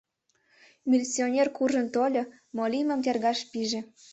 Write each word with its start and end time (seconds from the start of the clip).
Милиционер 0.89 1.47
куржын 1.55 1.87
тольо, 1.93 2.23
мо 2.55 2.63
лиймым 2.71 2.99
тергаш 3.05 3.39
пиже. 3.51 3.79